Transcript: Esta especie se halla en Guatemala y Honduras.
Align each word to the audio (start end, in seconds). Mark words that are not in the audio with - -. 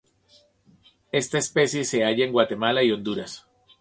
Esta 1.11 1.37
especie 1.37 1.85
se 1.85 2.01
halla 2.03 2.25
en 2.25 2.31
Guatemala 2.31 2.81
y 2.81 2.91
Honduras. 2.91 3.47